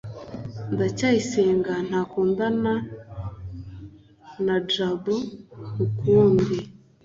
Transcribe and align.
ndacyayisenga 0.73 1.73
ntakundana 1.87 2.73
na 4.45 4.55
jabo 4.71 5.15
ukundi 5.85 6.57